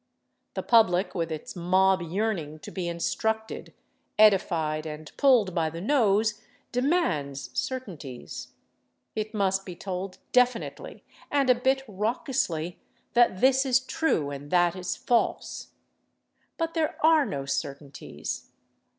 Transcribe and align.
The 0.55 0.63
public, 0.63 1.13
with 1.13 1.31
its 1.31 1.55
mob 1.55 2.01
yearning 2.01 2.57
to 2.61 2.71
be 2.71 2.87
instructed, 2.87 3.71
edified 4.17 4.87
and 4.87 5.15
pulled 5.15 5.53
by 5.53 5.69
the 5.69 5.79
nose, 5.79 6.41
demands 6.71 7.51
certainties; 7.53 8.47
it 9.15 9.35
must 9.35 9.63
be 9.63 9.75
told 9.75 10.17
definitely 10.31 11.03
and 11.29 11.51
a 11.51 11.53
bit 11.53 11.83
raucously 11.87 12.79
that 13.13 13.41
this 13.41 13.63
is 13.63 13.79
true 13.79 14.31
and 14.31 14.49
that 14.49 14.75
is 14.75 14.95
false. 14.95 15.67
But 16.57 16.73
there 16.73 16.97
are 17.05 17.23
no 17.23 17.45
certainties. 17.45 18.49